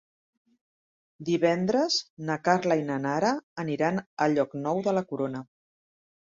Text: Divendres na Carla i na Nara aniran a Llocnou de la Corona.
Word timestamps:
Divendres 1.27 1.97
na 2.29 2.37
Carla 2.47 2.77
i 2.79 2.87
na 2.87 2.97
Nara 3.03 3.35
aniran 3.65 4.01
a 4.27 4.29
Llocnou 4.37 4.83
de 4.89 4.97
la 5.01 5.05
Corona. 5.13 5.45